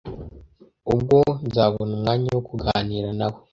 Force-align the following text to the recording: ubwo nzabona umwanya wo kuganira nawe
ubwo 0.93 1.17
nzabona 1.47 1.91
umwanya 1.97 2.29
wo 2.35 2.41
kuganira 2.47 3.09
nawe 3.19 3.39